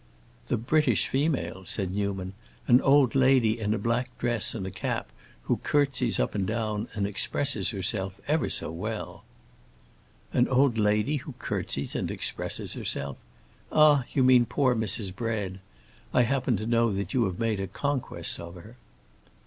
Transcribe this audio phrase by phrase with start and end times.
[0.47, 2.33] "The British female!" said Newman.
[2.67, 5.11] "An old lady in a black dress and a cap,
[5.43, 9.23] who curtsies up and down, and expresses herself ever so well."
[10.33, 13.15] "An old lady who curtsies and expresses herself?...
[13.71, 15.15] Ah, you mean poor Mrs.
[15.15, 15.59] Bread.
[16.15, 18.77] I happen to know that you have made a conquest of her."